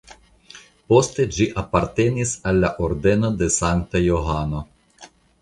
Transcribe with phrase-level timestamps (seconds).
[0.93, 4.65] Poste ĝi apartenis al la Ordeno de Sankta Johano.